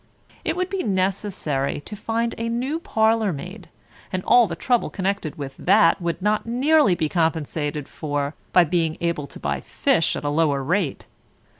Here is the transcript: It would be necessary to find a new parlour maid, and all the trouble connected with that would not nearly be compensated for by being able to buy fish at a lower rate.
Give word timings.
It 0.43 0.55
would 0.55 0.71
be 0.71 0.81
necessary 0.81 1.79
to 1.81 1.95
find 1.95 2.33
a 2.39 2.49
new 2.49 2.79
parlour 2.79 3.31
maid, 3.31 3.69
and 4.11 4.23
all 4.25 4.47
the 4.47 4.55
trouble 4.55 4.89
connected 4.89 5.37
with 5.37 5.55
that 5.59 6.01
would 6.01 6.19
not 6.23 6.47
nearly 6.47 6.95
be 6.95 7.07
compensated 7.07 7.87
for 7.87 8.33
by 8.51 8.63
being 8.63 8.97
able 8.99 9.27
to 9.27 9.39
buy 9.39 9.59
fish 9.61 10.15
at 10.15 10.23
a 10.23 10.29
lower 10.31 10.63
rate. 10.63 11.05